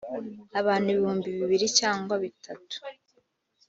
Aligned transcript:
abantu 0.59 0.87
ibihumbi 0.93 1.27
bibiri 1.37 1.67
cyangwa 1.79 2.13
bitatu. 2.23 2.77